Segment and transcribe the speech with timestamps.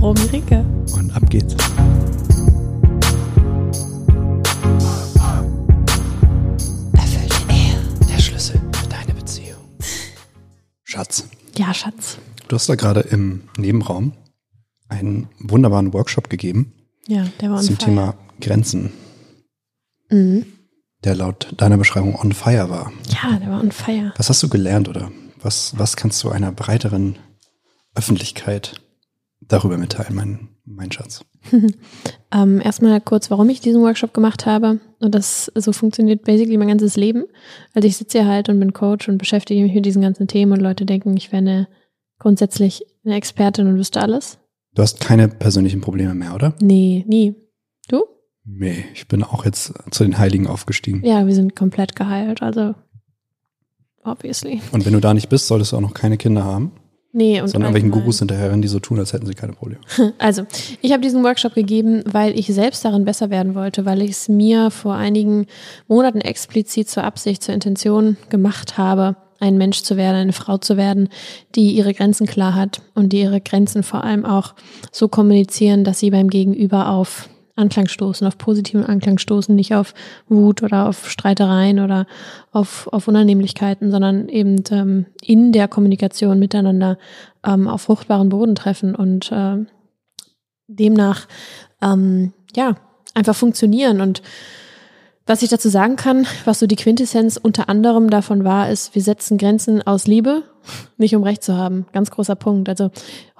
[0.00, 0.64] Romy Ricke.
[0.94, 1.54] Und ab geht's.
[6.94, 9.58] Erfüllte Ehe, der Schlüssel für deine Beziehung.
[10.84, 11.28] Schatz.
[11.58, 12.16] Ja, Schatz.
[12.48, 14.14] Du hast da gerade im Nebenraum
[14.88, 16.72] einen wunderbaren Workshop gegeben.
[17.06, 17.84] Ja, der war Zum fire.
[17.84, 18.92] Thema Grenzen.
[20.08, 20.46] Mhm.
[21.04, 22.90] Der laut deiner Beschreibung on fire war.
[23.08, 24.14] Ja, der war on fire.
[24.16, 25.10] Was hast du gelernt oder
[25.42, 27.18] was, was kannst du einer breiteren
[27.94, 28.80] Öffentlichkeit
[29.40, 31.24] darüber mitteilen, mein, mein Schatz?
[32.32, 34.80] ähm, erstmal kurz, warum ich diesen Workshop gemacht habe.
[35.00, 37.24] Und das so funktioniert basically mein ganzes Leben.
[37.74, 40.52] Also ich sitze hier halt und bin Coach und beschäftige mich mit diesen ganzen Themen
[40.52, 41.68] und Leute denken, ich wäre eine,
[42.18, 44.38] grundsätzlich eine Expertin und wüsste alles.
[44.74, 46.54] Du hast keine persönlichen Probleme mehr, oder?
[46.60, 47.34] Nee, nie.
[47.88, 48.04] Du?
[48.44, 51.04] Nee, ich bin auch jetzt zu den Heiligen aufgestiegen.
[51.04, 52.74] Ja, wir sind komplett geheilt, also
[54.04, 54.60] obviously.
[54.72, 56.72] Und wenn du da nicht bist, solltest du auch noch keine Kinder haben.
[57.12, 57.90] Nee, und sondern allgemein.
[57.90, 59.80] Gurus hinterherrennen, die so tun, als hätten sie keine Probleme.
[60.18, 60.46] Also,
[60.80, 64.28] ich habe diesen Workshop gegeben, weil ich selbst darin besser werden wollte, weil ich es
[64.28, 65.46] mir vor einigen
[65.88, 70.76] Monaten explizit zur Absicht, zur Intention gemacht habe, ein Mensch zu werden, eine Frau zu
[70.76, 71.08] werden,
[71.54, 74.54] die ihre Grenzen klar hat und die ihre Grenzen vor allem auch
[74.92, 77.28] so kommunizieren, dass sie beim Gegenüber auf
[77.60, 79.94] Anklang stoßen, auf positiven Anklang stoßen, nicht auf
[80.28, 82.06] Wut oder auf Streitereien oder
[82.50, 86.98] auf, auf Unannehmlichkeiten, sondern eben ähm, in der Kommunikation miteinander
[87.44, 89.58] ähm, auf fruchtbaren Boden treffen und äh,
[90.66, 91.28] demnach
[91.82, 92.76] ähm, ja
[93.14, 94.00] einfach funktionieren.
[94.00, 94.22] Und
[95.26, 99.02] was ich dazu sagen kann, was so die Quintessenz unter anderem davon war, ist, wir
[99.02, 100.42] setzen Grenzen aus Liebe,
[100.98, 101.86] nicht um Recht zu haben.
[101.92, 102.68] Ganz großer Punkt.
[102.68, 102.90] Also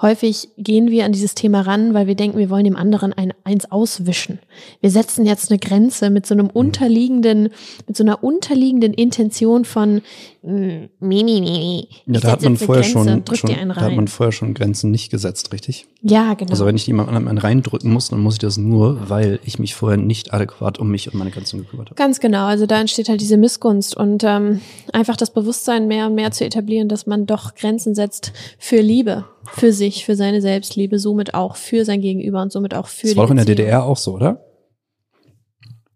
[0.00, 3.32] häufig gehen wir an dieses Thema ran, weil wir denken, wir wollen dem anderen ein
[3.44, 4.38] eins auswischen.
[4.80, 7.50] Wir setzen jetzt eine Grenze mit so einem unterliegenden,
[7.86, 10.02] mit so einer unterliegenden Intention von
[10.42, 11.88] mm, Mimi, Mimi.
[12.06, 15.52] Ja, da hat man vorher schon, schon da hat man vorher schon Grenzen nicht gesetzt,
[15.52, 15.86] richtig?
[16.02, 16.50] Ja, genau.
[16.50, 19.74] Also wenn ich jemand anderen reindrücken muss, dann muss ich das nur, weil ich mich
[19.74, 21.96] vorher nicht adäquat um mich und meine Grenzen gekümmert habe.
[21.96, 22.46] Ganz genau.
[22.46, 24.60] Also da entsteht halt diese Missgunst und ähm,
[24.92, 29.26] einfach das Bewusstsein mehr und mehr zu etablieren, dass man doch Grenzen setzt für Liebe,
[29.52, 33.10] für sich, für seine Selbstliebe, somit auch für sein Gegenüber und somit auch für das
[33.10, 33.44] die war doch in der.
[33.44, 34.46] DDR auch so, oder?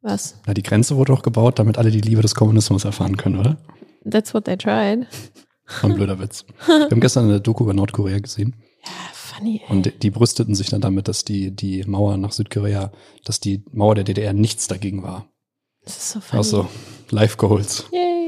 [0.03, 0.39] Was?
[0.47, 3.57] Na, die Grenze wurde doch gebaut, damit alle die Liebe des Kommunismus erfahren können, oder?
[4.09, 5.07] That's what they tried.
[5.83, 6.45] Ein blöder Witz.
[6.67, 8.55] Wir haben gestern eine Doku über Nordkorea gesehen.
[8.85, 9.63] Ja, funny.
[9.67, 9.73] Ey.
[9.73, 12.93] Und die brüsteten sich dann damit, dass die, die Mauer nach Südkorea,
[13.25, 15.27] dass die Mauer der DDR nichts dagegen war.
[15.85, 16.39] Das ist so funny.
[16.39, 16.69] Also,
[17.11, 17.87] Life Goals.
[17.93, 18.24] Yay.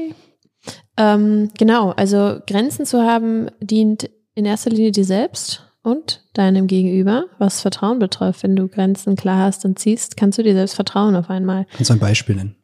[0.97, 7.25] Ähm, genau, also Grenzen zu haben dient in erster Linie dir selbst und deinem Gegenüber,
[7.37, 8.43] was Vertrauen betrifft.
[8.43, 11.65] Wenn du Grenzen klar hast und ziehst, kannst du dir selbst vertrauen auf einmal.
[11.73, 12.55] Kannst du ein Beispiel nennen?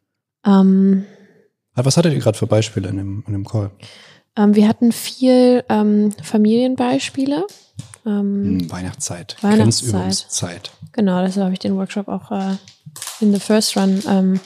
[0.46, 1.04] Ähm,
[1.74, 3.70] Was hattet ihr gerade für Beispiele in dem, in dem Call?
[4.36, 7.46] ähm, wir hatten viel ähm, Familienbeispiele.
[8.06, 9.92] Ähm, Hm, Weihnachtszeit, Weihnachtszeit.
[9.92, 10.70] Grenzübungszeit.
[10.92, 12.56] Genau, deshalb habe ich den Workshop auch äh,
[13.20, 14.40] in the first run ähm,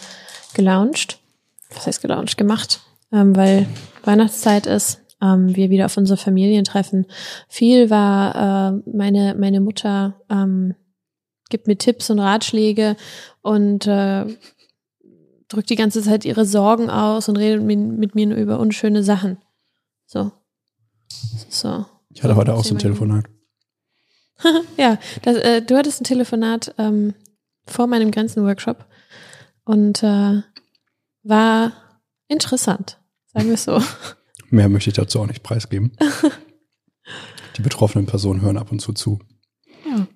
[0.55, 1.19] gelauncht.
[1.75, 2.37] Was heißt gelauncht?
[2.38, 2.81] Gemacht,
[3.12, 3.66] ähm, weil
[4.04, 7.06] Weihnachtszeit ist, ähm, wir wieder auf unsere Familien treffen.
[7.48, 8.34] Viel war
[8.74, 10.74] äh, meine meine Mutter ähm,
[11.48, 12.96] gibt mir Tipps und Ratschläge
[13.42, 14.26] und äh,
[15.48, 19.38] drückt die ganze Zeit ihre Sorgen aus und redet mit, mit mir über unschöne Sachen.
[20.06, 20.32] So.
[21.48, 21.86] So.
[22.10, 23.25] Ich hatte heute auch so ein Telefonat.
[24.76, 27.14] ja, das, äh, du hattest ein Telefonat ähm,
[27.66, 28.86] vor meinem Grenzen-Workshop
[29.64, 30.42] und äh,
[31.22, 31.72] war
[32.28, 32.97] interessant,
[33.38, 33.82] sagen wir es so.
[34.50, 35.93] Mehr möchte ich dazu auch nicht preisgeben.
[37.56, 39.21] Die betroffenen Personen hören ab und zu zu.
[39.87, 40.06] Ja.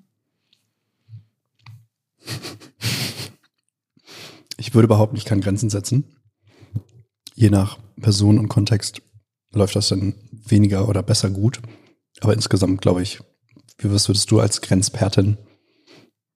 [4.56, 6.16] Ich würde behaupten, ich kann Grenzen setzen.
[7.34, 9.02] Je nach Person und Kontext
[9.52, 11.60] läuft das dann weniger oder besser gut.
[12.20, 13.20] Aber insgesamt glaube ich,
[13.78, 15.38] wie was würdest du als Grenzpertin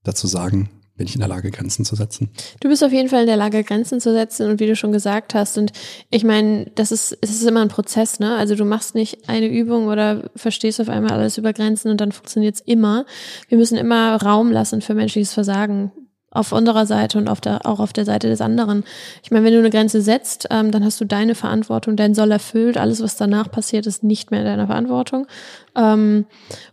[0.03, 2.31] dazu sagen, bin ich in der Lage, Grenzen zu setzen?
[2.60, 4.93] Du bist auf jeden Fall in der Lage, Grenzen zu setzen und wie du schon
[4.93, 5.58] gesagt hast.
[5.58, 5.72] Und
[6.10, 8.37] ich meine, das ist, es ist immer ein Prozess, ne?
[8.37, 12.12] Also du machst nicht eine Übung oder verstehst auf einmal alles über Grenzen und dann
[12.12, 13.04] funktioniert's immer.
[13.48, 15.93] Wir müssen immer Raum lassen für menschliches Versagen.
[16.37, 18.85] Auf unserer Seite und auf der, auch auf der Seite des anderen.
[19.23, 22.31] Ich meine, wenn du eine Grenze setzt, ähm, dann hast du deine Verantwortung, dein Soll
[22.31, 22.77] erfüllt.
[22.77, 25.27] Alles, was danach passiert, ist nicht mehr in deiner Verantwortung.
[25.75, 26.27] Ähm,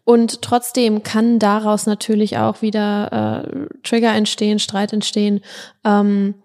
[0.04, 5.42] und trotzdem kann daraus natürlich auch wieder äh, Trigger entstehen, Streit entstehen.
[5.83, 6.36] Ähm,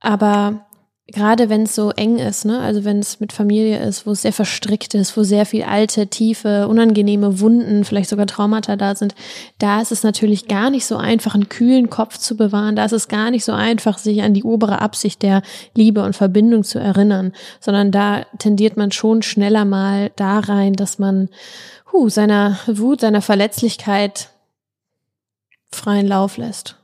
[0.00, 0.67] aber
[1.10, 4.22] gerade wenn es so eng ist, ne, also wenn es mit Familie ist, wo es
[4.22, 9.14] sehr verstrickt ist, wo sehr viel alte, tiefe, unangenehme Wunden, vielleicht sogar Traumata da sind,
[9.58, 12.76] da ist es natürlich gar nicht so einfach, einen kühlen Kopf zu bewahren.
[12.76, 15.42] Da ist es gar nicht so einfach, sich an die obere Absicht der
[15.74, 20.98] Liebe und Verbindung zu erinnern, sondern da tendiert man schon schneller mal da rein, dass
[20.98, 21.30] man
[21.90, 24.28] hu, seiner Wut, seiner Verletzlichkeit
[25.70, 26.77] freien Lauf lässt.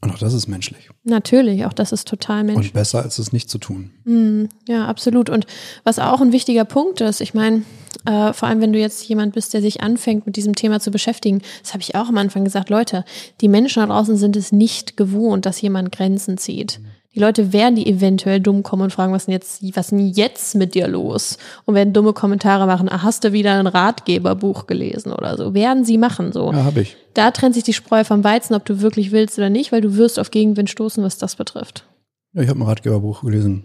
[0.00, 0.90] Und auch das ist menschlich.
[1.02, 2.68] Natürlich, auch das ist total menschlich.
[2.68, 3.90] Und besser als es nicht zu tun.
[4.04, 5.28] Mm, ja, absolut.
[5.28, 5.46] Und
[5.82, 7.64] was auch ein wichtiger Punkt ist, ich meine,
[8.04, 10.92] äh, vor allem wenn du jetzt jemand bist, der sich anfängt, mit diesem Thema zu
[10.92, 13.04] beschäftigen, das habe ich auch am Anfang gesagt, Leute,
[13.40, 16.80] die Menschen da draußen sind es nicht gewohnt, dass jemand Grenzen zieht.
[17.18, 20.54] Die Leute werden die eventuell dumm kommen und fragen, was denn jetzt, was denn jetzt
[20.54, 21.36] mit dir los?
[21.64, 25.52] Und werden dumme Kommentare machen, ah, hast du wieder ein Ratgeberbuch gelesen oder so?
[25.52, 26.52] Werden sie machen, so.
[26.52, 26.96] Ja, habe ich.
[27.14, 29.96] Da trennt sich die Spreu vom Weizen, ob du wirklich willst oder nicht, weil du
[29.96, 31.88] wirst auf Gegenwind stoßen, was das betrifft.
[32.34, 33.64] Ja, ich habe ein Ratgeberbuch gelesen.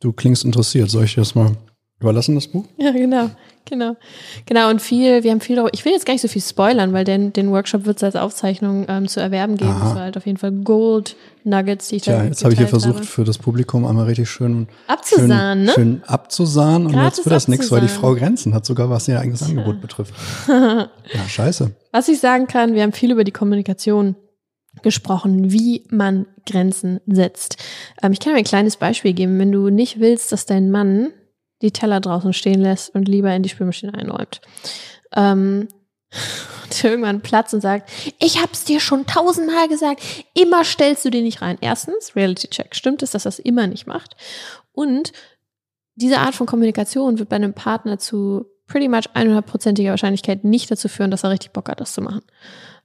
[0.00, 0.90] Du klingst interessiert.
[0.90, 1.56] Soll ich dir das mal
[2.02, 2.64] überlassen, das Buch?
[2.76, 3.30] Ja, genau.
[3.64, 3.96] Genau.
[4.46, 6.92] Genau, und viel, wir haben viel darüber, ich will jetzt gar nicht so viel spoilern,
[6.92, 9.70] weil den, den Workshop wird es als Aufzeichnung ähm, zu erwerben geben.
[9.70, 9.84] Aha.
[9.84, 12.58] Das war halt auf jeden Fall Gold Nuggets, die ich Tja, da jetzt habe ich
[12.58, 13.06] hier versucht, habe.
[13.06, 15.72] für das Publikum einmal richtig schön Abzusahnen, schön, ne?
[15.72, 17.88] schön abzusahnen und Gratis jetzt wird das nichts, weil die.
[17.88, 20.14] Frau Grenzen hat sogar, was ihr eigenes Angebot betrifft.
[20.48, 20.88] ja,
[21.28, 21.70] scheiße.
[21.92, 24.16] Was ich sagen kann, wir haben viel über die Kommunikation
[24.82, 27.56] gesprochen, wie man Grenzen setzt.
[28.02, 29.38] Ähm, ich kann dir ein kleines Beispiel geben.
[29.38, 31.08] Wenn du nicht willst, dass dein Mann
[31.62, 34.40] die Teller draußen stehen lässt und lieber in die Spülmaschine einräumt.
[35.14, 35.68] Ähm,
[36.64, 40.02] und irgendwann platzt und sagt, ich hab's dir schon tausendmal gesagt,
[40.34, 41.58] immer stellst du den nicht rein.
[41.60, 44.16] Erstens, Reality Check, stimmt es, dass das immer nicht macht?
[44.72, 45.12] Und
[45.94, 50.88] diese Art von Kommunikation wird bei einem Partner zu pretty much 100%iger Wahrscheinlichkeit nicht dazu
[50.88, 52.22] führen, dass er richtig Bock hat, das zu machen.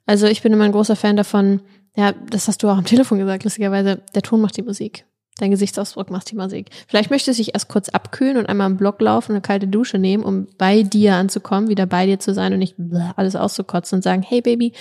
[0.05, 1.61] Also ich bin immer ein großer Fan davon,
[1.95, 5.05] ja, das hast du auch am Telefon gesagt, lustigerweise, der Ton macht die Musik.
[5.37, 6.69] Dein Gesichtsausdruck macht die Musik.
[6.87, 9.67] Vielleicht möchtest du dich erst kurz abkühlen und einmal im Block laufen und eine kalte
[9.67, 12.75] Dusche nehmen, um bei dir anzukommen, wieder bei dir zu sein und nicht
[13.15, 14.73] alles auszukotzen und sagen, hey Baby,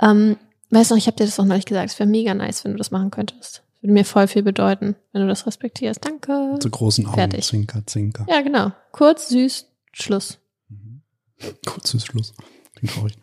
[0.00, 0.36] ähm,
[0.70, 2.72] weißt du noch, ich habe dir das auch neulich gesagt, es wäre mega nice, wenn
[2.72, 3.62] du das machen könntest.
[3.80, 6.04] Würde mir voll viel bedeuten, wenn du das respektierst.
[6.04, 6.58] Danke.
[6.60, 7.14] Zu großen Augen.
[7.14, 7.46] Fertig.
[7.46, 8.26] Zinker, zinker.
[8.28, 8.72] Ja, genau.
[8.92, 10.38] Kurz, süß, Schluss.
[11.64, 12.34] Kurzes Schluss.
[12.74, 13.18] Klingt traurig.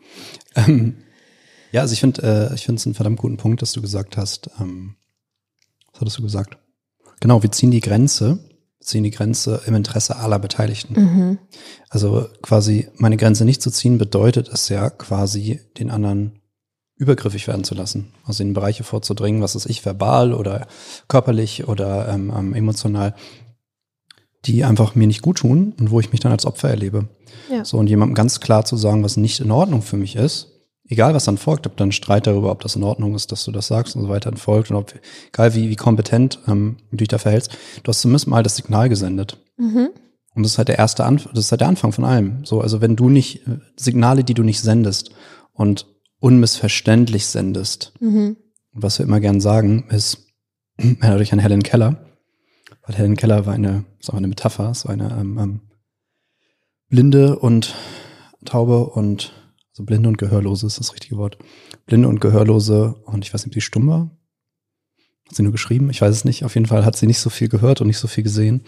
[0.55, 0.97] Ähm,
[1.71, 4.17] ja, also ich finde, äh, ich finde es einen verdammt guten Punkt, dass du gesagt
[4.17, 4.49] hast.
[4.59, 4.95] Ähm,
[5.91, 6.57] was hattest du gesagt?
[7.19, 8.39] Genau, wir ziehen die Grenze,
[8.79, 10.93] ziehen die Grenze im Interesse aller Beteiligten.
[10.93, 11.37] Mhm.
[11.89, 16.41] Also quasi meine Grenze nicht zu ziehen bedeutet es ja quasi den anderen
[16.95, 20.67] übergriffig werden zu lassen, also in Bereiche vorzudringen, was ist ich, verbal oder
[21.07, 23.13] körperlich oder ähm, ähm, emotional,
[24.45, 27.07] die einfach mir nicht gut tun und wo ich mich dann als Opfer erlebe.
[27.51, 27.63] Ja.
[27.63, 30.56] So und jemandem ganz klar zu sagen, was nicht in Ordnung für mich ist,
[30.87, 33.51] egal was dann folgt, ob dann Streit darüber, ob das in Ordnung ist, dass du
[33.51, 34.93] das sagst und so weiter dann folgt und ob,
[35.27, 38.89] egal wie, wie kompetent ähm, du dich da verhältst, du hast zumindest mal das Signal
[38.89, 39.37] gesendet.
[39.57, 39.89] Mhm.
[40.35, 42.45] Und das ist halt der erste Anfang, das ist halt der Anfang von allem.
[42.45, 45.11] So, also wenn du nicht, äh, Signale, die du nicht sendest
[45.53, 45.87] und
[46.19, 48.37] unmissverständlich sendest, Mhm.
[48.71, 50.27] was wir immer gern sagen, ist,
[50.77, 52.05] erinnert euch an Helen Keller,
[52.85, 55.61] weil Helen Keller war eine, ist auch eine Metapher, so eine ähm, ähm,
[56.89, 57.75] Blinde und
[58.45, 59.33] Taube und,
[59.77, 61.37] also Blinde und Gehörlose ist das richtige Wort.
[61.85, 64.09] Blinde und Gehörlose und ich weiß nicht, ob sie stumm war.
[65.27, 65.91] Hat sie nur geschrieben?
[65.91, 66.45] Ich weiß es nicht.
[66.45, 68.63] Auf jeden Fall hat sie nicht so viel gehört und nicht so viel gesehen.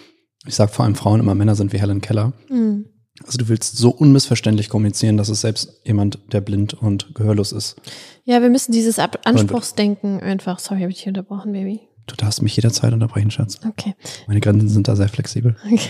[0.45, 2.33] Ich sage vor allem Frauen immer, Männer sind wie Helen Keller.
[2.47, 2.85] Mhm.
[3.25, 7.77] Also du willst so unmissverständlich kommunizieren, dass es selbst jemand, der blind und gehörlos ist.
[8.23, 11.81] Ja, wir müssen dieses Ab Anspruchsdenken einfach, sorry, habe ich dich unterbrochen, Baby.
[12.05, 13.59] Du darfst mich jederzeit unterbrechen, Schatz.
[13.67, 13.95] Okay.
[14.27, 15.55] Meine Grenzen sind da sehr flexibel.
[15.65, 15.89] Okay.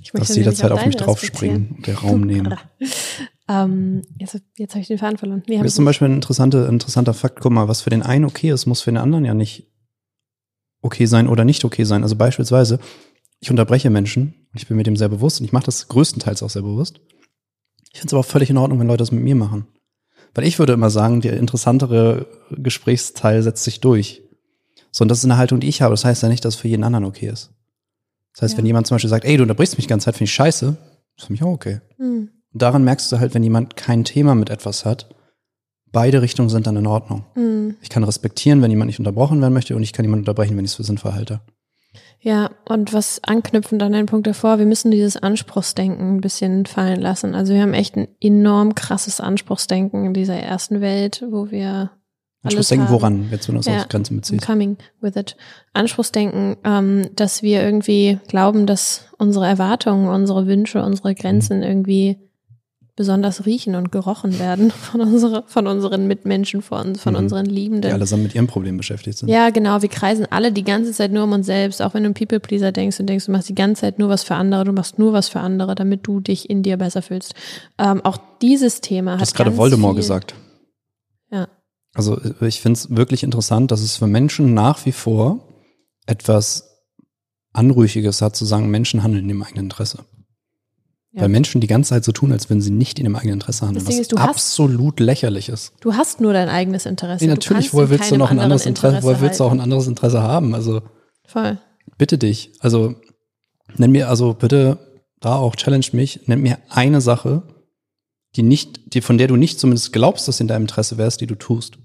[0.00, 2.54] Ich Du darfst möchte jederzeit auf mich draufspringen und den Raum nehmen.
[3.48, 5.42] ähm, jetzt jetzt habe ich den Faden verloren.
[5.48, 5.84] Nee, Das ist zum.
[5.84, 7.40] Beispiel ein interessanter, interessanter Fakt.
[7.40, 9.70] Guck mal, was für den einen okay ist, muss für den anderen ja nicht
[10.82, 12.02] okay sein oder nicht okay sein.
[12.02, 12.78] Also beispielsweise,
[13.40, 16.42] ich unterbreche Menschen und ich bin mir dem sehr bewusst und ich mache das größtenteils
[16.42, 17.00] auch sehr bewusst.
[17.92, 19.66] Ich finde es aber auch völlig in Ordnung, wenn Leute das mit mir machen.
[20.34, 24.22] Weil ich würde immer sagen, der interessantere Gesprächsteil setzt sich durch.
[24.90, 25.92] So, und das ist eine Haltung, die ich habe.
[25.92, 27.52] Das heißt ja nicht, dass es für jeden anderen okay ist.
[28.32, 28.58] Das heißt, Ja.
[28.58, 30.76] wenn jemand zum Beispiel sagt, ey, du unterbrichst mich die ganze Zeit, finde ich scheiße,
[31.16, 31.80] ist für mich auch okay.
[31.98, 32.30] Hm.
[32.54, 35.08] Und daran merkst du halt, wenn jemand kein Thema mit etwas hat,
[35.92, 37.24] beide Richtungen sind dann in Ordnung.
[37.34, 37.76] Hm.
[37.82, 40.64] Ich kann respektieren, wenn jemand nicht unterbrochen werden möchte und ich kann jemanden unterbrechen, wenn
[40.64, 41.40] ich es für sinnvoll halte.
[42.20, 47.00] Ja, und was anknüpfend an den Punkt davor, wir müssen dieses Anspruchsdenken ein bisschen fallen
[47.00, 47.34] lassen.
[47.34, 51.90] Also wir haben echt ein enorm krasses Anspruchsdenken in dieser ersten Welt, wo wir
[52.42, 52.94] Anspruchsdenken haben.
[52.94, 54.46] woran, jetzt wenn du es Ja, auf Grenzen beziehst.
[54.46, 55.36] coming with it.
[55.74, 62.18] Anspruchsdenken, ähm, dass wir irgendwie glauben, dass unsere Erwartungen, unsere Wünsche, unsere Grenzen irgendwie
[62.96, 67.18] besonders riechen und gerochen werden von, unsere, von unseren Mitmenschen, von, von Mhm.
[67.18, 67.92] unseren Die Liebenden.
[67.92, 69.28] allesamt mit ihrem Problem beschäftigt sind.
[69.28, 69.82] Ja, genau.
[69.82, 71.82] Wir kreisen alle die ganze Zeit nur um uns selbst.
[71.82, 74.22] Auch wenn du ein People-Pleaser denkst und denkst, du machst die ganze Zeit nur was
[74.22, 77.34] für andere, du machst nur was für andere, damit du dich in dir besser fühlst.
[77.78, 80.34] Ähm, auch dieses Thema Du hat hast gerade Voldemort viel, gesagt.
[81.32, 81.48] Ja.
[81.94, 85.48] Also ich finde es wirklich interessant, dass es für Menschen nach wie vor
[86.06, 86.70] etwas
[87.52, 90.04] Anrüchiges hat, zu sagen, Menschen handeln im eigenen Interesse.
[91.14, 91.22] Ja.
[91.22, 93.64] Weil Menschen die ganze Zeit so tun, als wenn sie nicht in dem eigenen Interesse
[93.66, 95.72] handeln, was ist, du hast- absolut lächerlich ist.
[95.80, 97.24] Du hast nur dein eigenes Interesse.
[97.24, 99.86] Nee, natürlich, woher willst du noch ein anderes Interesse, woher willst du auch ein anderes
[99.86, 100.54] Interesse haben?
[100.56, 100.82] Also
[101.26, 101.58] Voll.
[101.98, 102.50] bitte dich.
[102.58, 102.96] Also
[103.76, 104.78] nenn mir, also bitte
[105.20, 107.42] da auch challenge mich, nenn mir eine Sache,
[108.34, 111.20] die nicht, die, von der du nicht zumindest glaubst, dass sie in deinem Interesse wärst,
[111.20, 111.78] die du tust.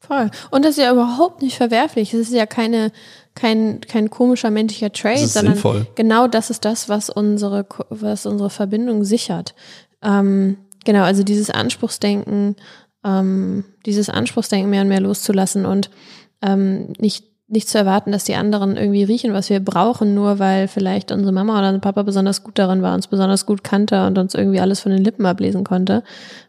[0.00, 0.30] Voll.
[0.50, 2.14] Und das ist ja überhaupt nicht verwerflich.
[2.14, 2.90] Es ist ja keine,
[3.34, 5.86] kein, kein komischer menschlicher ist sondern sinnvoll.
[5.94, 9.54] genau das ist das, was unsere, was unsere Verbindung sichert.
[10.02, 12.56] Ähm, genau, also dieses Anspruchsdenken,
[13.04, 15.90] ähm, dieses Anspruchsdenken mehr und mehr loszulassen und
[16.42, 20.68] ähm, nicht, nicht zu erwarten, dass die anderen irgendwie riechen, was wir brauchen, nur weil
[20.68, 24.18] vielleicht unsere Mama oder unser Papa besonders gut darin war, uns besonders gut kannte und
[24.18, 26.04] uns irgendwie alles von den Lippen ablesen konnte,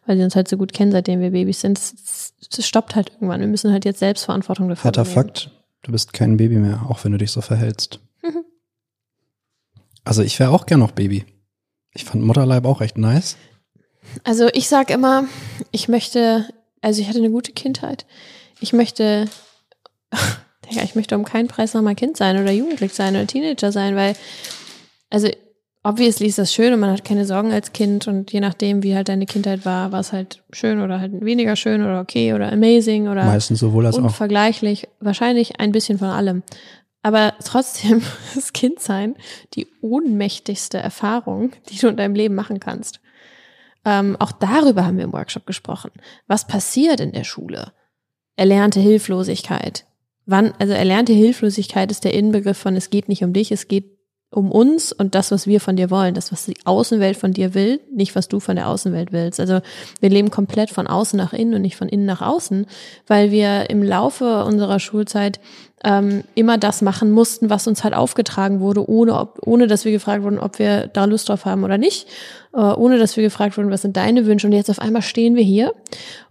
[0.05, 1.77] weil sie uns halt so gut kennen, seitdem wir Babys sind.
[1.77, 3.41] Es, es stoppt halt irgendwann.
[3.41, 5.27] Wir müssen halt jetzt Selbstverantwortung dafür Harter übernehmen.
[5.27, 8.00] Fakt, du bist kein Baby mehr, auch wenn du dich so verhältst.
[8.22, 8.43] Mhm.
[10.03, 11.25] Also ich wäre auch gern noch Baby.
[11.93, 13.38] Ich fand Mutterleib auch echt nice.
[14.24, 15.25] Also ich sag immer,
[15.72, 16.48] ich möchte,
[16.81, 18.05] also ich hatte eine gute Kindheit.
[18.60, 19.27] Ich möchte,
[20.72, 23.96] Digga, ich möchte um keinen Preis nochmal Kind sein oder Jugendlich sein oder Teenager sein,
[23.96, 24.16] weil,
[25.10, 25.28] also
[25.84, 28.96] obviously ist das schön und man hat keine Sorgen als Kind und je nachdem, wie
[28.96, 32.51] halt deine Kindheit war, war es halt schön oder halt weniger schön oder okay oder
[32.51, 34.04] amazing oder Meistens sowohl als auch.
[34.04, 34.88] unvergleichlich.
[35.00, 36.44] Wahrscheinlich ein bisschen von allem.
[37.04, 38.04] Aber trotzdem
[38.36, 39.16] ist Kindsein
[39.56, 43.00] die ohnmächtigste Erfahrung, die du in deinem Leben machen kannst.
[43.84, 45.92] Ähm, auch darüber haben wir im Workshop gesprochen.
[46.28, 47.74] Was passiert in der Schule?
[48.36, 49.86] Erlernte Hilflosigkeit.
[50.25, 54.01] Wann, also erlernte Hilflosigkeit ist der Inbegriff von, es geht nicht um dich, es geht
[54.34, 57.54] um uns und das, was wir von dir wollen, das, was die Außenwelt von dir
[57.54, 59.42] will, nicht was du von der Außenwelt willst.
[59.42, 59.60] Also
[60.00, 62.66] wir leben komplett von außen nach innen und nicht von innen nach außen,
[63.08, 65.42] weil wir im Laufe unserer Schulzeit
[65.84, 69.92] ähm, immer das machen mussten, was uns halt aufgetragen wurde, ohne, ob, ohne dass wir
[69.92, 72.08] gefragt wurden, ob wir da Lust drauf haben oder nicht,
[72.54, 74.48] äh, ohne dass wir gefragt wurden, was sind deine Wünsche.
[74.48, 75.74] Und jetzt auf einmal stehen wir hier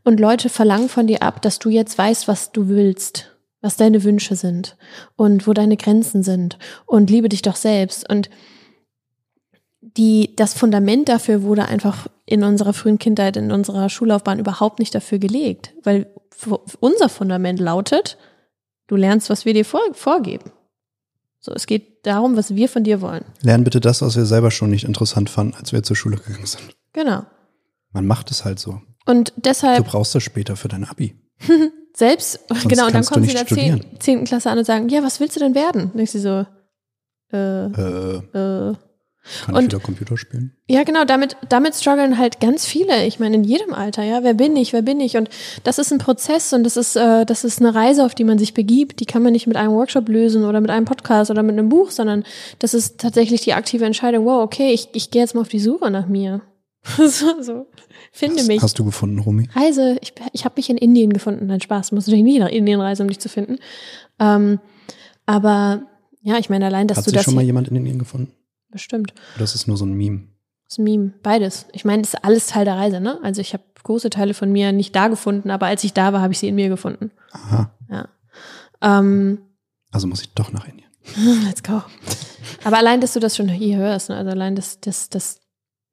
[0.04, 3.29] und Leute verlangen von dir ab, dass du jetzt weißt, was du willst
[3.60, 4.76] was deine Wünsche sind
[5.16, 8.08] und wo deine Grenzen sind und liebe dich doch selbst.
[8.08, 8.30] Und
[9.80, 14.94] die, das Fundament dafür wurde einfach in unserer frühen Kindheit, in unserer Schullaufbahn überhaupt nicht
[14.94, 16.06] dafür gelegt, weil
[16.80, 18.16] unser Fundament lautet,
[18.86, 20.52] du lernst, was wir dir vor, vorgeben.
[21.40, 23.24] So, es geht darum, was wir von dir wollen.
[23.40, 26.46] Lern bitte das, was wir selber schon nicht interessant fanden, als wir zur Schule gegangen
[26.46, 26.76] sind.
[26.92, 27.24] Genau.
[27.92, 28.80] Man macht es halt so.
[29.06, 31.18] Und Du deshalb braust es später für dein Abi.
[32.00, 33.80] selbst, genau, und dann kommen sie in der studieren.
[34.00, 34.00] 10.
[34.00, 34.24] 10.
[34.24, 35.92] Klasse an und sagen, ja, was willst du denn werden?
[35.94, 36.44] Und ich sie so,
[37.32, 38.74] äh, Äh, äh,
[39.44, 40.56] kann Und- ich wieder Computer spielen?
[40.66, 43.04] Ja, genau, damit, damit strugglen halt ganz viele.
[43.06, 45.16] Ich meine, in jedem Alter, ja, wer bin ich, wer bin ich?
[45.16, 45.28] Und
[45.62, 48.38] das ist ein Prozess und das ist, äh, das ist eine Reise, auf die man
[48.38, 48.98] sich begibt.
[49.00, 51.68] Die kann man nicht mit einem Workshop lösen oder mit einem Podcast oder mit einem
[51.68, 52.24] Buch, sondern
[52.60, 55.60] das ist tatsächlich die aktive Entscheidung, wow, okay, ich, ich gehe jetzt mal auf die
[55.60, 56.40] Suche nach mir.
[56.96, 57.66] so, so.
[58.12, 58.62] Finde Hast, mich.
[58.62, 59.48] hast du gefunden, Romy?
[59.54, 61.46] Reise, ich, ich habe mich in Indien gefunden.
[61.46, 63.58] Nein, Spaß, muss natürlich nie nach Indien reisen, um dich zu finden.
[64.18, 64.58] Ähm,
[65.26, 65.82] aber
[66.22, 68.32] ja, ich meine, allein, dass Hat du das schon mal jemand in Indien gefunden?
[68.70, 69.12] bestimmt.
[69.34, 70.28] Oder ist es nur so ein Meme?
[70.64, 71.66] Das ist ein Meme, beides.
[71.72, 73.18] Ich meine, das ist alles Teil der Reise, ne?
[73.22, 76.20] Also ich habe große Teile von mir nicht da gefunden, aber als ich da war,
[76.20, 77.10] habe ich sie in mir gefunden.
[77.32, 77.72] Aha.
[77.90, 78.08] Ja.
[78.80, 79.38] Ähm,
[79.90, 80.88] Also muss ich doch nach Indien.
[81.46, 81.82] let's go.
[82.62, 84.16] Aber allein, dass du das schon hier hörst, ne?
[84.16, 85.40] also allein, dass, dass, dass,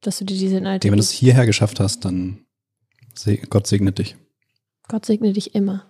[0.01, 2.45] dass du dir diese Inhalte Okay, wenn du es hierher geschafft hast, dann
[3.13, 4.15] se Gott segne dich.
[4.87, 5.85] Gott segne dich immer.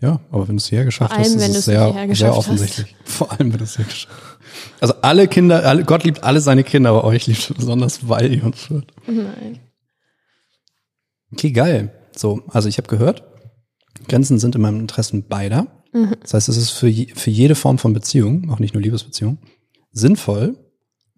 [0.00, 2.38] Ja, aber wenn du es hierher geschafft allem, hast, ist es sehr, sehr geschafft hast.
[2.38, 2.96] offensichtlich.
[3.04, 4.82] Vor allem, wenn du es hierher geschafft hast.
[4.82, 8.34] Also alle Kinder, alle, Gott liebt alle seine Kinder, aber euch liebt er besonders, weil
[8.34, 8.92] ihr uns führt.
[9.06, 9.60] Nein.
[11.32, 11.92] Okay, geil.
[12.16, 13.22] So, also ich habe gehört,
[14.08, 15.84] Grenzen sind in meinem Interessen beider.
[15.92, 16.16] Mhm.
[16.20, 19.38] Das heißt, es ist für, je, für jede Form von Beziehung, auch nicht nur Liebesbeziehung,
[19.92, 20.56] sinnvoll,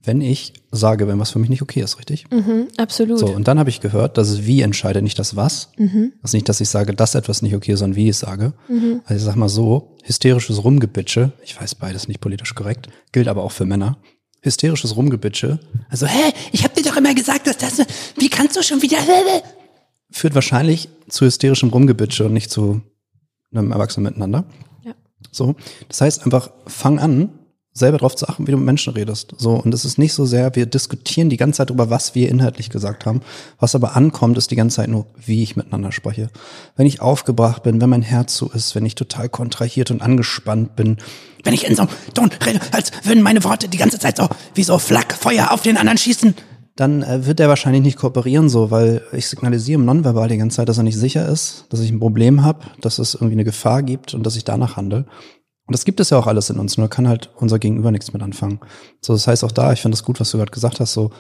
[0.05, 2.31] wenn ich sage, wenn was für mich nicht okay ist, richtig?
[2.31, 3.19] Mhm, absolut.
[3.19, 5.71] So, und dann habe ich gehört, dass es wie entscheidet, nicht das was.
[5.77, 6.13] Mhm.
[6.23, 8.53] Ist nicht, dass ich sage, dass etwas nicht okay ist, sondern wie ich es sage.
[8.69, 9.01] Mhm.
[9.05, 13.43] Also ich sag mal so, hysterisches Rumgebitsche, ich weiß beides nicht politisch korrekt, gilt aber
[13.43, 13.99] auch für Männer.
[14.43, 15.59] Hysterisches Rumgebitsche,
[15.89, 17.79] also, hä, ich hab dir doch immer gesagt, dass das,
[18.19, 18.99] wie kannst du schon wieder,
[20.11, 22.83] führt wahrscheinlich zu hysterischem Rumgebitsche und nicht zu
[23.53, 24.45] einem Erwachsenen miteinander.
[24.85, 24.95] Ja.
[25.31, 25.55] So,
[25.89, 27.31] das heißt einfach, fang an,
[27.77, 29.35] selber darauf zu achten, wie du mit Menschen redest.
[29.37, 32.29] So, und es ist nicht so sehr, wir diskutieren die ganze Zeit über, was wir
[32.29, 33.21] inhaltlich gesagt haben.
[33.59, 36.31] Was aber ankommt, ist die ganze Zeit nur, wie ich miteinander spreche.
[36.77, 40.77] Wenn ich aufgebracht bin, wenn mein Herz so ist, wenn ich total kontrahiert und angespannt
[40.77, 40.99] bin,
[41.43, 44.29] wenn ich in so einem Ton rede, als würden meine Worte die ganze Zeit so
[44.55, 46.35] wie so Flak, Feuer auf den anderen schießen,
[46.77, 50.57] dann äh, wird er wahrscheinlich nicht kooperieren so, weil ich signalisiere im Nonverbal die ganze
[50.57, 53.45] Zeit, dass er nicht sicher ist, dass ich ein Problem habe, dass es irgendwie eine
[53.45, 55.07] Gefahr gibt und dass ich danach handle.
[55.67, 58.13] Und das gibt es ja auch alles in uns, nur kann halt unser Gegenüber nichts
[58.13, 58.61] mit anfangen.
[59.01, 61.11] So, das heißt auch da, ich finde das gut, was du gerade gesagt hast, so,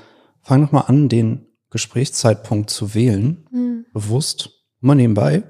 [0.42, 3.86] fang noch mal an, den Gesprächszeitpunkt zu wählen, Mhm.
[3.92, 5.42] bewusst, mal nebenbei.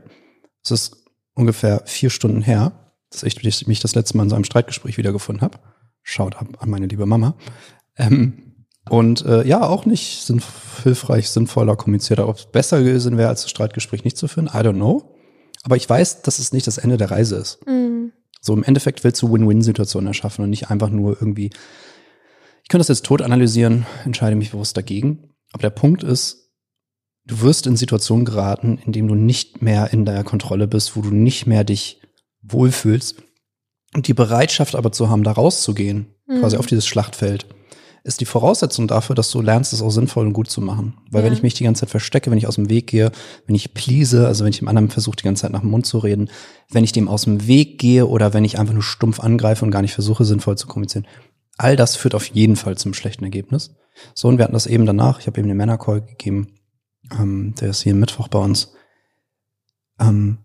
[0.65, 0.97] Es ist
[1.35, 5.43] ungefähr vier Stunden her, dass ich mich das letzte Mal in so einem Streitgespräch wiedergefunden
[5.43, 5.59] habe.
[6.03, 7.35] Schaut ab an meine liebe Mama.
[7.97, 10.43] Ähm, und äh, ja, auch nicht sind
[10.83, 12.21] hilfreich, sinnvoller kommuniziert.
[12.21, 15.15] Ob es besser gewesen wäre, als das Streitgespräch nicht zu führen, I don't know.
[15.63, 17.67] Aber ich weiß, dass es nicht das Ende der Reise ist.
[17.67, 17.84] Mhm.
[18.45, 21.47] So im Endeffekt willst du Win-Win-Situationen erschaffen und nicht einfach nur irgendwie,
[22.63, 25.31] ich könnte das jetzt tot analysieren, entscheide mich bewusst dagegen.
[25.53, 26.51] Aber der Punkt ist,
[27.25, 31.01] du wirst in Situationen geraten, in denen du nicht mehr in der Kontrolle bist, wo
[31.01, 32.03] du nicht mehr dich
[32.43, 33.23] wohlfühlst.
[33.95, 36.41] Und die Bereitschaft aber zu haben, da rauszugehen, Mhm.
[36.41, 37.47] quasi auf dieses Schlachtfeld,
[38.07, 40.99] ist die Voraussetzung dafür, dass du lernst, es auch sinnvoll und gut zu machen.
[41.11, 41.27] Weil Ja.
[41.27, 43.11] wenn ich mich die ganze Zeit verstecke, wenn ich aus dem Weg gehe,
[43.47, 45.87] wenn ich please, also wenn ich dem anderen versuche, die ganze Zeit nach dem Mund
[45.87, 46.29] zu reden,
[46.71, 49.71] wenn ich dem aus dem Weg gehe oder wenn ich einfach nur stumpf angreife und
[49.71, 51.07] gar nicht versuche, sinnvoll zu kommunizieren,
[51.57, 53.75] all das führt auf jeden Fall zum schlechten Ergebnis.
[54.15, 56.49] So, und wir hatten das eben danach, ich habe eben den Männercall gegeben,
[57.11, 58.75] ähm, der ist hier Mittwoch bei uns.
[59.99, 60.39] Ähm,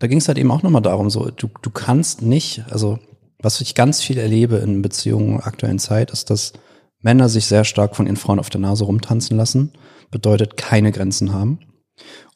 [0.00, 2.98] da ging es halt eben auch nochmal darum, so, du, du kannst nicht, also
[3.40, 6.54] was ich ganz viel erlebe in Beziehungen aktuellen Zeit, ist, dass
[7.00, 9.72] Männer sich sehr stark von ihren Frauen auf der Nase rumtanzen lassen,
[10.10, 11.60] bedeutet keine Grenzen haben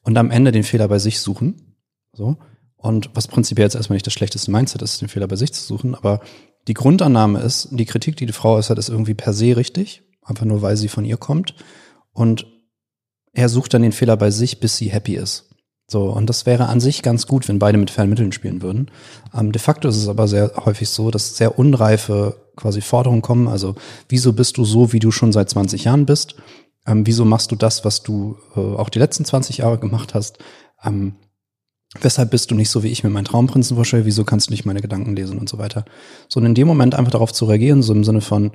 [0.03, 1.77] und am Ende den Fehler bei sich suchen.
[2.13, 2.37] So.
[2.77, 5.63] Und was prinzipiell jetzt erstmal nicht das schlechteste Mindset ist, den Fehler bei sich zu
[5.63, 6.21] suchen, aber
[6.69, 10.45] die Grundannahme ist, die Kritik, die die Frau äußert, ist irgendwie per se richtig, einfach
[10.45, 11.55] nur weil sie von ihr kommt.
[12.13, 12.47] Und
[13.33, 15.51] er sucht dann den Fehler bei sich, bis sie happy ist.
[15.89, 18.91] So, und das wäre an sich ganz gut, wenn beide mit fairen Mitteln spielen würden.
[19.35, 23.49] Ähm, de facto ist es aber sehr häufig so, dass sehr unreife quasi Forderungen kommen.
[23.49, 23.75] Also,
[24.09, 26.37] wieso bist du so, wie du schon seit 20 Jahren bist?
[26.87, 30.39] Ähm, wieso machst du das, was du äh, auch die letzten 20 Jahre gemacht hast?
[30.85, 31.15] Ähm,
[32.01, 34.07] weshalb bist du nicht so, wie ich mir meinen Traumprinzen vorstelle?
[34.07, 35.85] Wieso kannst du nicht meine Gedanken lesen und so weiter?
[36.29, 38.53] So, und in dem Moment einfach darauf zu reagieren, so im Sinne von,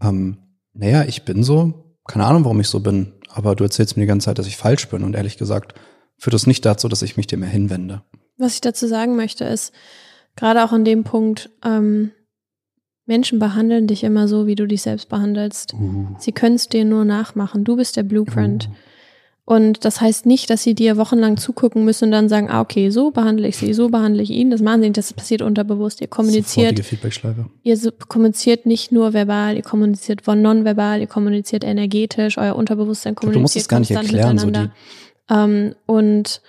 [0.00, 0.38] ähm,
[0.72, 4.08] naja, ich bin so, keine Ahnung, warum ich so bin, aber du erzählst mir die
[4.08, 5.74] ganze Zeit, dass ich falsch bin und ehrlich gesagt,
[6.18, 8.02] führt das nicht dazu, dass ich mich dir mehr hinwende.
[8.38, 9.72] Was ich dazu sagen möchte, ist,
[10.36, 12.12] gerade auch an dem Punkt, ähm,
[13.06, 15.74] Menschen behandeln dich immer so, wie du dich selbst behandelst.
[15.74, 16.06] Uh.
[16.18, 17.64] Sie können es dir nur nachmachen.
[17.64, 18.68] Du bist der Blueprint.
[19.48, 22.90] Und das heißt nicht, dass sie dir wochenlang zugucken müssen und dann sagen, ah, okay,
[22.90, 24.50] so behandle ich sie, so behandle ich ihn.
[24.50, 26.00] Das machen sie nicht, das passiert unterbewusst.
[26.00, 27.46] Ihr kommuniziert, Feedbackschleife.
[27.62, 33.30] ihr kommuniziert nicht nur verbal, ihr kommuniziert von nonverbal, ihr kommuniziert energetisch, euer Unterbewusstsein glaub,
[33.30, 34.74] du kommuniziert musst es gar nicht konstant erklären, so miteinander.
[35.30, 36.40] ähm, und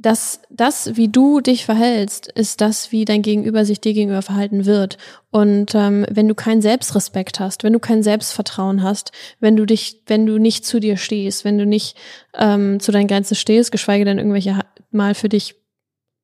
[0.00, 4.64] das, das, wie du dich verhältst, ist das, wie dein Gegenüber sich dir gegenüber verhalten
[4.64, 4.96] wird.
[5.30, 10.02] Und ähm, wenn du keinen Selbstrespekt hast, wenn du kein Selbstvertrauen hast, wenn du dich,
[10.06, 11.98] wenn du nicht zu dir stehst, wenn du nicht
[12.34, 14.60] ähm, zu deinen Grenzen stehst, geschweige denn irgendwelche
[14.90, 15.54] mal für dich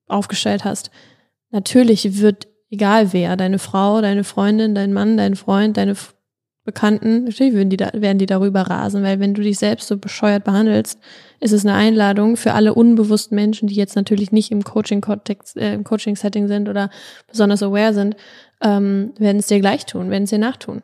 [0.08, 0.90] aufgestellt hast,
[1.50, 5.96] natürlich wird, egal wer, deine Frau, deine Freundin, dein Mann, dein Freund, deine
[6.66, 9.96] Bekannten, natürlich werden die, da, werden die darüber rasen, weil wenn du dich selbst so
[9.96, 10.98] bescheuert behandelst,
[11.40, 15.74] ist es eine Einladung für alle unbewussten Menschen, die jetzt natürlich nicht im Coaching-Kontext, äh,
[15.74, 16.90] im Coaching-Setting sind oder
[17.30, 18.16] besonders aware sind,
[18.60, 20.82] ähm, werden es dir gleich tun, werden es dir nachtun.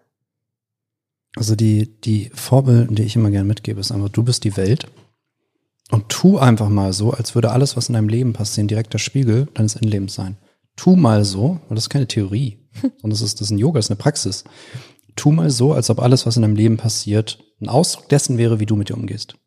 [1.37, 4.87] Also die, die Vorbilder, die ich immer gerne mitgebe, ist einfach, du bist die Welt
[5.91, 8.99] und tu einfach mal so, als würde alles, was in deinem Leben passiert, direkt der
[8.99, 10.37] Spiegel deines Innenlebens sein.
[10.77, 13.79] Tu mal so, und das ist keine Theorie, sondern das ist, das ist ein Yoga,
[13.79, 14.45] das ist eine Praxis.
[15.17, 18.61] Tu mal so, als ob alles, was in deinem Leben passiert, ein Ausdruck dessen wäre,
[18.61, 19.35] wie du mit dir umgehst.
[19.35, 19.41] Und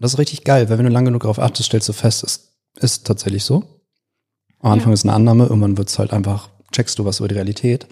[0.00, 2.56] das ist richtig geil, weil wenn du lange genug darauf achtest, stellst du fest, es
[2.80, 3.64] ist tatsächlich so.
[4.60, 4.94] Am Anfang Ja.
[4.94, 7.86] ist eine Annahme, irgendwann wird's halt einfach, checkst du was über die Realität.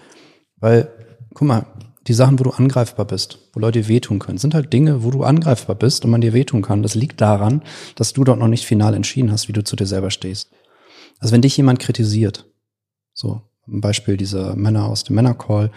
[0.57, 0.89] Weil,
[1.33, 1.65] guck mal,
[2.07, 5.11] die Sachen, wo du angreifbar bist, wo Leute dir wehtun können, sind halt Dinge, wo
[5.11, 6.81] du angreifbar bist und man dir wehtun kann.
[6.81, 7.61] Das liegt daran,
[7.95, 10.49] dass du dort noch nicht final entschieden hast, wie du zu dir selber stehst.
[11.19, 12.45] Also wenn dich jemand kritisiert,
[13.13, 15.71] so ein Beispiel dieser Männer aus dem Männercall,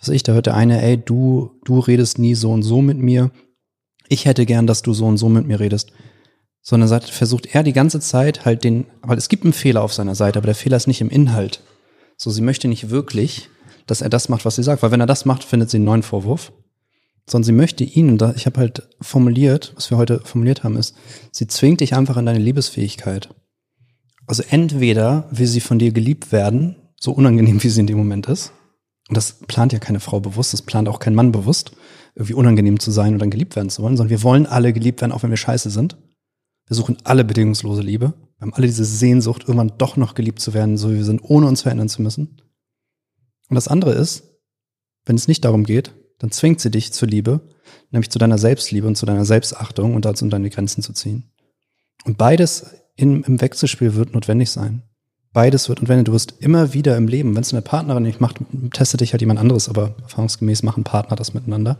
[0.00, 2.98] was ich, da hört der eine, ey, du, du redest nie so und so mit
[2.98, 3.30] mir.
[4.08, 5.92] Ich hätte gern, dass du so und so mit mir redest.
[6.62, 9.92] Sondern sagt, versucht er die ganze Zeit halt den, weil es gibt einen Fehler auf
[9.92, 11.62] seiner Seite, aber der Fehler ist nicht im Inhalt.
[12.16, 13.48] So, sie möchte nicht wirklich,
[13.86, 15.86] dass er das macht, was sie sagt, weil wenn er das macht, findet sie einen
[15.86, 16.52] neuen Vorwurf.
[17.28, 20.76] Sondern sie möchte ihn, und da, ich habe halt formuliert, was wir heute formuliert haben,
[20.76, 20.94] ist,
[21.30, 23.28] sie zwingt dich einfach in deine Liebesfähigkeit.
[24.26, 28.26] Also entweder will sie von dir geliebt werden, so unangenehm wie sie in dem Moment
[28.26, 28.52] ist.
[29.10, 31.72] Und das plant ja keine Frau bewusst, das plant auch kein Mann bewusst,
[32.14, 35.00] irgendwie unangenehm zu sein und dann geliebt werden zu wollen, sondern wir wollen alle geliebt
[35.00, 35.96] werden, auch wenn wir scheiße sind.
[36.68, 38.14] Wir suchen alle bedingungslose Liebe.
[38.38, 41.22] Wir haben alle diese Sehnsucht, irgendwann doch noch geliebt zu werden, so wie wir sind,
[41.24, 42.40] ohne uns verändern zu müssen.
[43.48, 44.30] Und das andere ist,
[45.06, 47.40] wenn es nicht darum geht, dann zwingt sie dich zur Liebe,
[47.90, 51.32] nämlich zu deiner Selbstliebe und zu deiner Selbstachtung und dazu, um deine Grenzen zu ziehen.
[52.04, 54.84] Und beides in, im Wechselspiel wird notwendig sein.
[55.32, 56.06] Beides wird notwendig.
[56.06, 58.38] Du wirst immer wieder im Leben, wenn es eine Partnerin nicht macht,
[58.72, 61.78] testet dich halt jemand anderes, aber erfahrungsgemäß machen Partner das miteinander.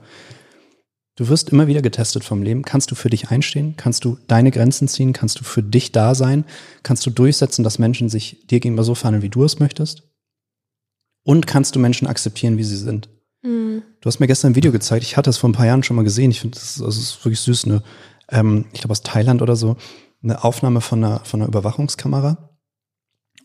[1.17, 2.63] Du wirst immer wieder getestet vom Leben.
[2.63, 3.75] Kannst du für dich einstehen?
[3.77, 5.13] Kannst du deine Grenzen ziehen?
[5.13, 6.45] Kannst du für dich da sein?
[6.83, 10.05] Kannst du durchsetzen, dass Menschen sich dir gegenüber so verhandeln, wie du es möchtest?
[11.25, 13.11] Und kannst du Menschen akzeptieren, wie sie sind?
[13.43, 13.83] Mhm.
[14.01, 15.05] Du hast mir gestern ein Video gezeigt.
[15.05, 16.31] Ich hatte es vor ein paar Jahren schon mal gesehen.
[16.31, 17.67] Ich finde, das, ist, das ist wirklich süß.
[17.67, 17.83] Ne?
[18.31, 19.77] Ähm, ich glaube aus Thailand oder so.
[20.23, 22.50] Eine Aufnahme von einer, von einer Überwachungskamera.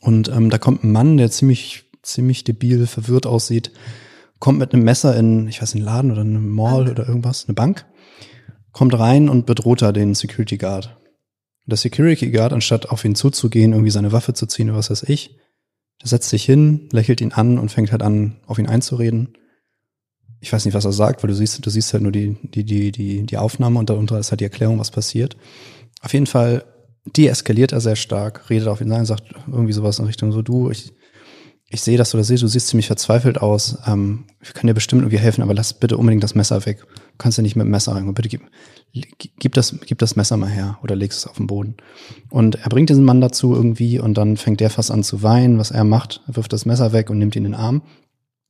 [0.06, 3.72] Und ähm, da kommt ein Mann, der ziemlich, ziemlich debil, verwirrt aussieht
[4.40, 6.92] kommt mit einem Messer in, ich weiß, einen Laden oder eine Mall Bank.
[6.92, 7.86] oder irgendwas, eine Bank,
[8.72, 10.98] kommt rein und bedroht da den Security Guard.
[11.66, 15.04] Der Security Guard, anstatt auf ihn zuzugehen, irgendwie seine Waffe zu ziehen oder was weiß
[15.04, 15.38] ich,
[16.02, 19.36] der setzt sich hin, lächelt ihn an und fängt halt an, auf ihn einzureden.
[20.42, 22.66] Ich weiß nicht, was er sagt, weil du siehst, du siehst halt nur die, die,
[22.66, 25.38] die, die, die Aufnahme und darunter ist halt die Erklärung, was passiert.
[26.02, 26.66] Auf jeden Fall
[27.06, 30.70] deeskaliert er sehr stark, redet auf ihn ein, sagt irgendwie sowas in Richtung so, du,
[30.72, 30.94] ich,
[31.70, 33.78] ich sehe, dass du das du siehst ziemlich verzweifelt aus.
[33.86, 36.80] Ähm, ich kann dir bestimmt irgendwie helfen, aber lass bitte unbedingt das Messer weg.
[36.80, 38.12] Du kannst ja nicht mit dem Messer rein.
[38.14, 38.42] Bitte gib,
[39.40, 41.76] gib, das, gib das Messer mal her oder legst es auf den Boden.
[42.30, 45.58] Und er bringt diesen Mann dazu irgendwie und dann fängt der fast an zu weinen,
[45.58, 46.22] was er macht.
[46.28, 47.82] Er wirft das Messer weg und nimmt ihn in den Arm.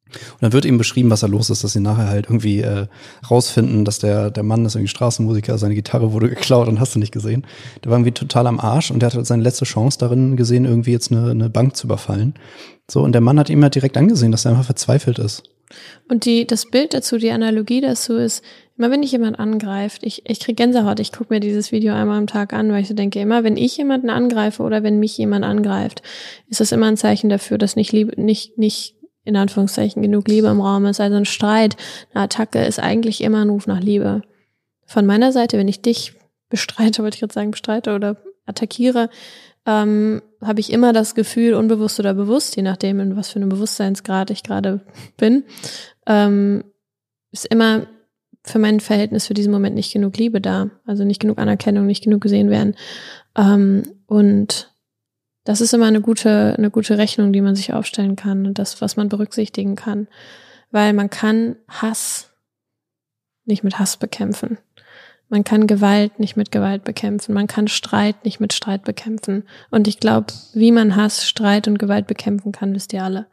[0.07, 2.87] Und dann wird ihm beschrieben, was da los ist, dass sie nachher halt irgendwie äh,
[3.29, 6.99] rausfinden, dass der, der Mann ist irgendwie Straßenmusiker, seine Gitarre wurde geklaut und hast du
[6.99, 7.45] nicht gesehen.
[7.83, 10.65] Der war irgendwie total am Arsch und der hat halt seine letzte Chance darin gesehen,
[10.65, 12.35] irgendwie jetzt eine, eine Bank zu überfallen.
[12.89, 15.43] So, und der Mann hat ihm halt direkt angesehen, dass er einfach verzweifelt ist.
[16.07, 18.43] Und die, das Bild dazu, die Analogie dazu ist,
[18.77, 22.19] immer wenn dich jemand angreift, ich, ich krieg Gänsehaut, ich gucke mir dieses Video einmal
[22.19, 25.17] am Tag an, weil ich so denke, immer wenn ich jemanden angreife oder wenn mich
[25.17, 26.03] jemand angreift,
[26.49, 28.94] ist das immer ein Zeichen dafür, dass nicht Liebe, nicht, nicht
[29.25, 31.01] in Anführungszeichen genug Liebe im Raum ist.
[31.01, 31.75] Also ein Streit,
[32.13, 34.21] eine Attacke ist eigentlich immer ein Ruf nach Liebe.
[34.85, 36.13] Von meiner Seite, wenn ich dich
[36.49, 39.09] bestreite, wollte ich gerade sagen, bestreite oder attackiere,
[39.65, 43.49] ähm, habe ich immer das Gefühl, unbewusst oder bewusst, je nachdem, in was für einem
[43.49, 44.81] Bewusstseinsgrad ich gerade
[45.17, 45.43] bin,
[46.05, 46.63] ähm,
[47.31, 47.87] ist immer
[48.43, 50.69] für mein Verhältnis für diesen Moment nicht genug Liebe da.
[50.85, 52.75] Also nicht genug Anerkennung, nicht genug gesehen werden.
[53.35, 54.71] Ähm, und
[55.45, 58.81] das ist immer eine gute, eine gute Rechnung, die man sich aufstellen kann und das,
[58.81, 60.07] was man berücksichtigen kann.
[60.71, 62.31] Weil man kann Hass
[63.45, 64.57] nicht mit Hass bekämpfen.
[65.29, 67.33] Man kann Gewalt nicht mit Gewalt bekämpfen.
[67.33, 69.43] Man kann Streit nicht mit Streit bekämpfen.
[69.69, 73.27] Und ich glaube, wie man Hass, Streit und Gewalt bekämpfen kann, wisst ihr alle.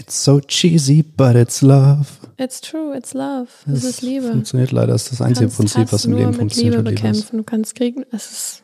[0.00, 2.06] It's so cheesy, but it's love.
[2.38, 3.48] It's true, it's love.
[3.70, 4.28] Es ist Liebe.
[4.28, 6.74] Funktioniert leider, das ist das einzige Prinzip, Hass was im Leben funktioniert.
[6.74, 7.36] Liebe bekämpfen.
[7.36, 8.62] Du kannst kriegen, es ist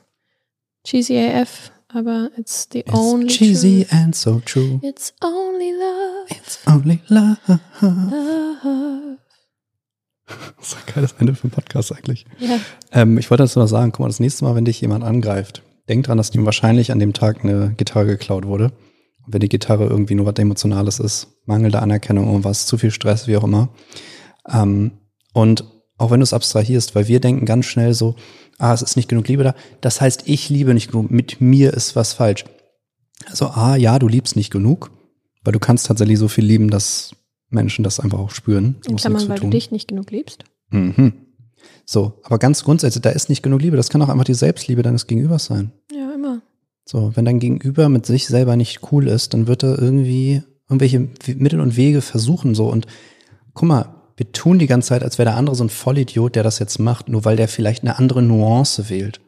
[0.84, 3.92] cheesy AF, aber it's the it's only cheesy truth.
[3.92, 4.80] and so true.
[4.82, 6.30] It's only love.
[6.30, 7.38] It's only love.
[7.80, 9.18] love.
[10.58, 12.24] Das ist ein geiles Ende für einen Podcast eigentlich.
[12.38, 12.60] Ja.
[12.92, 15.64] Ähm, ich wollte dazu noch sagen, guck mal, das nächste Mal, wenn dich jemand angreift,
[15.88, 18.66] denk dran, dass ihm wahrscheinlich an dem Tag eine Gitarre geklaut wurde.
[19.26, 23.26] Und wenn die Gitarre irgendwie nur was Emotionales ist, mangelnde Anerkennung, irgendwas, zu viel Stress,
[23.26, 23.70] wie auch immer.
[24.48, 24.92] Ähm,
[25.32, 25.64] und
[26.00, 28.14] auch wenn du es abstrahierst, weil wir denken ganz schnell so,
[28.58, 29.54] ah, es ist nicht genug Liebe da.
[29.82, 31.10] Das heißt, ich liebe nicht genug.
[31.10, 32.44] Mit mir ist was falsch.
[33.26, 34.90] Also, ah, ja, du liebst nicht genug,
[35.44, 37.14] weil du kannst tatsächlich so viel lieben, dass
[37.50, 38.76] Menschen das einfach auch spüren.
[38.88, 40.44] In Klammern, weil du dich nicht genug liebst.
[40.70, 41.12] Mhm.
[41.84, 43.76] So, aber ganz grundsätzlich, da ist nicht genug Liebe.
[43.76, 45.70] Das kann auch einfach die Selbstliebe deines Gegenübers sein.
[45.92, 46.40] Ja, immer.
[46.86, 51.08] So, wenn dein Gegenüber mit sich selber nicht cool ist, dann wird er irgendwie irgendwelche
[51.36, 52.70] Mittel und Wege versuchen so.
[52.70, 52.86] Und
[53.52, 56.42] guck mal, wir tun die ganze Zeit, als wäre der andere so ein Vollidiot, der
[56.42, 59.22] das jetzt macht, nur weil der vielleicht eine andere Nuance wählt.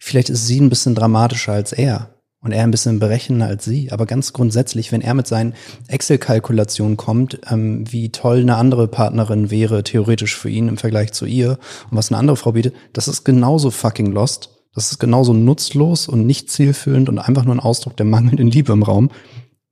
[0.00, 3.92] Vielleicht ist sie ein bisschen dramatischer als er und er ein bisschen berechnender als sie.
[3.92, 5.54] Aber ganz grundsätzlich, wenn er mit seinen
[5.86, 11.24] Excel-Kalkulationen kommt, ähm, wie toll eine andere Partnerin wäre, theoretisch für ihn im Vergleich zu
[11.24, 11.50] ihr
[11.88, 14.50] und was eine andere Frau bietet, das ist genauso fucking lost.
[14.74, 18.72] Das ist genauso nutzlos und nicht zielführend und einfach nur ein Ausdruck der mangelnden Liebe
[18.72, 19.12] im Raum,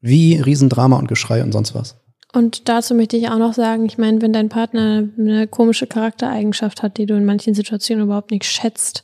[0.00, 1.99] wie Riesendrama und Geschrei und sonst was.
[2.32, 6.82] Und dazu möchte ich auch noch sagen, ich meine, wenn dein Partner eine komische Charaktereigenschaft
[6.82, 9.02] hat, die du in manchen Situationen überhaupt nicht schätzt,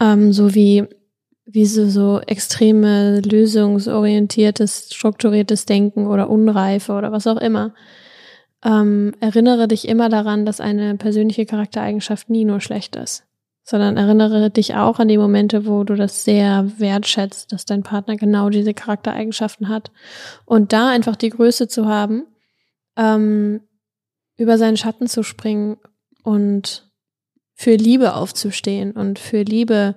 [0.00, 0.84] ähm, so wie
[1.50, 7.72] wie so, so extreme lösungsorientiertes, strukturiertes Denken oder Unreife oder was auch immer.
[8.62, 13.24] Ähm, erinnere dich immer daran, dass eine persönliche Charaktereigenschaft nie nur schlecht ist,
[13.68, 18.16] sondern erinnere dich auch an die Momente, wo du das sehr wertschätzt, dass dein Partner
[18.16, 19.90] genau diese Charaktereigenschaften hat.
[20.46, 22.24] Und da einfach die Größe zu haben,
[22.96, 23.60] ähm,
[24.38, 25.76] über seinen Schatten zu springen
[26.22, 26.90] und
[27.52, 29.96] für Liebe aufzustehen und für Liebe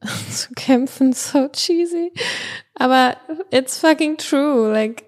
[0.30, 2.12] zu kämpfen, so cheesy.
[2.76, 3.16] Aber
[3.50, 5.02] it's fucking true, like.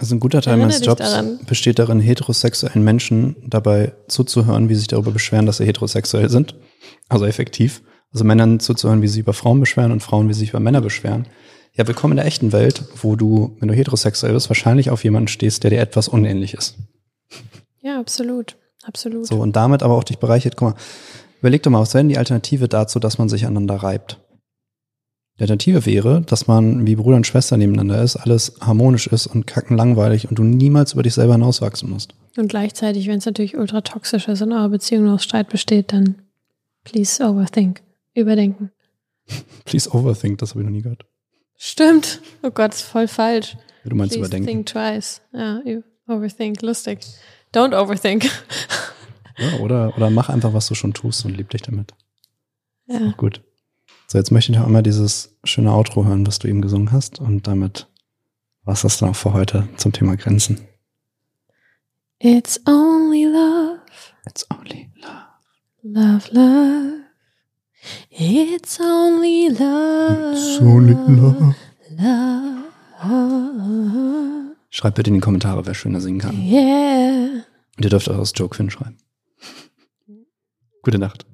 [0.00, 1.40] Also ein guter Teil meines Jobs daran.
[1.46, 6.54] besteht darin, heterosexuellen Menschen dabei zuzuhören, wie sie sich darüber beschweren, dass sie heterosexuell sind.
[7.10, 7.82] Also effektiv.
[8.10, 10.80] Also Männern zuzuhören, wie sie über Frauen beschweren und Frauen, wie sie sich über Männer
[10.80, 11.26] beschweren.
[11.74, 15.28] Ja, willkommen in der echten Welt, wo du, wenn du heterosexuell bist, wahrscheinlich auf jemanden
[15.28, 16.76] stehst, der dir etwas unähnlich ist.
[17.82, 18.56] Ja, absolut.
[18.82, 19.26] Absolut.
[19.26, 20.56] So, und damit aber auch dich bereichert.
[20.56, 20.76] Guck mal,
[21.40, 24.18] überleg doch mal, was wäre denn die Alternative dazu, dass man sich aneinander reibt?
[25.40, 29.46] Die Alternative wäre, dass man wie Bruder und Schwester nebeneinander ist, alles harmonisch ist und
[29.46, 32.12] kackenlangweilig und du niemals über dich selber hinauswachsen musst.
[32.36, 36.16] Und gleichzeitig, wenn es natürlich ultra toxisch ist und eure Beziehung aus Streit besteht, dann
[36.84, 37.80] please overthink.
[38.14, 38.70] Überdenken.
[39.64, 41.06] please overthink, das habe ich noch nie gehört.
[41.56, 42.20] Stimmt.
[42.42, 43.56] Oh Gott, ist voll falsch.
[43.86, 44.46] Du meinst please überdenken.
[44.46, 45.22] Think twice.
[45.32, 45.62] Ja,
[46.06, 46.60] overthink.
[46.60, 46.98] Lustig.
[47.54, 48.24] Don't overthink.
[49.38, 51.94] ja, oder, oder mach einfach, was du schon tust und lieb dich damit.
[52.88, 53.14] Ja.
[53.16, 53.40] Gut.
[54.10, 57.20] So, jetzt möchte ich noch einmal dieses schöne Outro hören, das du eben gesungen hast.
[57.20, 57.86] Und damit
[58.64, 60.58] war es das dann auch für heute zum Thema Grenzen.
[62.18, 63.78] It's only love.
[64.26, 65.28] It's only love.
[65.82, 67.04] Love, love.
[68.10, 70.32] It's only love.
[70.32, 71.54] It's only love.
[71.96, 72.64] Love.
[74.70, 76.42] Schreibt bitte in die Kommentare, wer schöner singen kann.
[76.42, 77.44] Yeah.
[77.76, 78.96] Und ihr dürft auch das Joke Finn schreiben.
[80.82, 81.29] Gute Nacht.